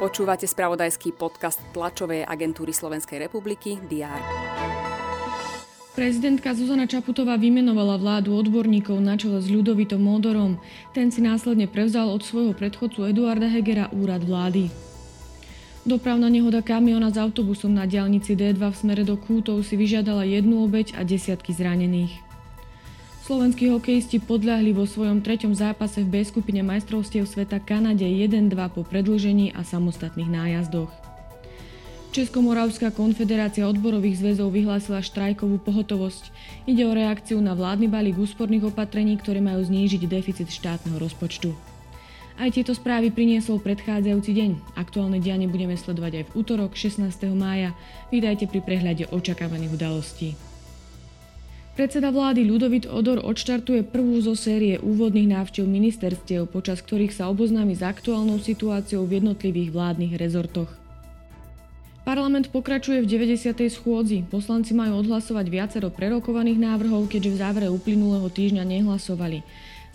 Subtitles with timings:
[0.00, 4.20] Počúvate spravodajský podcast tlačovej agentúry Slovenskej republiky DR.
[5.92, 10.56] Prezidentka Zuzana Čaputová vymenovala vládu odborníkov na čele s Ľudovitom Módorom.
[10.96, 14.72] Ten si následne prevzal od svojho predchodcu Eduarda Hegera úrad vlády.
[15.84, 20.64] Dopravná nehoda kamiona s autobusom na diálnici D2 v smere do Kútov si vyžiadala jednu
[20.64, 22.29] obeď a desiatky zranených.
[23.30, 28.82] Slovenskí hokejisti podľahli vo svojom treťom zápase v B skupine majstrovstiev sveta Kanade 1-2 po
[28.82, 30.90] predlžení a samostatných nájazdoch.
[32.10, 36.34] Českomoravská konfederácia odborových zväzov vyhlásila štrajkovú pohotovosť.
[36.66, 41.54] Ide o reakciu na vládny balík úsporných opatrení, ktoré majú znížiť deficit štátneho rozpočtu.
[42.34, 44.74] Aj tieto správy priniesol predchádzajúci deň.
[44.74, 47.06] Aktuálne dianie budeme sledovať aj v útorok 16.
[47.38, 47.78] mája.
[48.10, 50.49] Vydajte pri prehľade očakávaných udalostí.
[51.80, 57.72] Predseda vlády Ľudovit Odor odštartuje prvú zo série úvodných návštev ministerstiev, počas ktorých sa oboznámi
[57.72, 60.68] s aktuálnou situáciou v jednotlivých vládnych rezortoch.
[62.04, 63.72] Parlament pokračuje v 90.
[63.72, 64.28] schôdzi.
[64.28, 69.40] Poslanci majú odhlasovať viacero prerokovaných návrhov, keďže v závere uplynulého týždňa nehlasovali.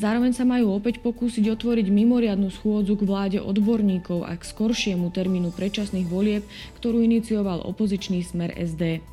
[0.00, 5.52] Zároveň sa majú opäť pokúsiť otvoriť mimoriadnu schôdzu k vláde odborníkov a k skoršiemu termínu
[5.52, 6.48] predčasných volieb,
[6.80, 9.04] ktorú inicioval opozičný smer SD.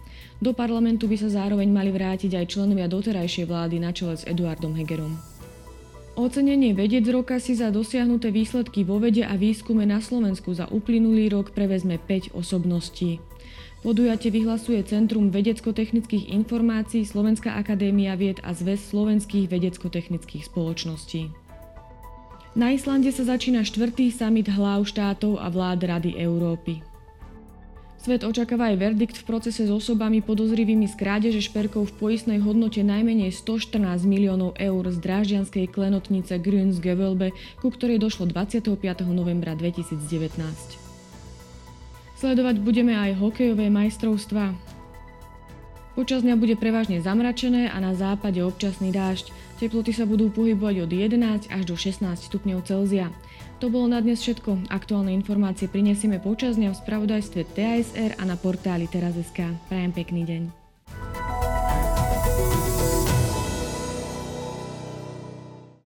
[0.41, 4.73] Do parlamentu by sa zároveň mali vrátiť aj členovia doterajšej vlády na čele s Eduardom
[4.73, 5.13] Hegerom.
[6.17, 11.31] Ocenenie Vedec roka si za dosiahnuté výsledky vo vede a výskume na Slovensku za uplynulý
[11.31, 13.23] rok prevezme 5 osobností.
[13.81, 21.33] Podujate vyhlasuje Centrum vedecko-technických informácií Slovenská akadémia vied a Zväz slovenských vedecko-technických spoločností.
[22.51, 26.90] Na Islande sa začína štvrtý summit hlav štátov a vlád Rady Európy.
[28.01, 32.81] Svet očakáva aj verdikt v procese s osobami podozrivými z krádeže šperkov v poistnej hodnote
[32.81, 33.77] najmenej 114
[34.09, 37.29] miliónov eur z dráždianskej klenotnice Grüns Gewölbe,
[37.61, 38.73] ku ktorej došlo 25.
[39.05, 40.01] novembra 2019.
[42.17, 44.70] Sledovať budeme aj hokejové majstrovstva.
[46.01, 49.29] Počas dňa bude prevažne zamračené a na západe občasný dážď.
[49.61, 53.13] Teploty sa budú pohybovať od 11 až do 16 stupňov Celzia.
[53.61, 54.73] To bolo na dnes všetko.
[54.73, 59.45] Aktuálne informácie prinesieme počas dňa v spravodajstve TASR a na portáli teraz.sk.
[59.69, 60.60] Prajem pekný deň.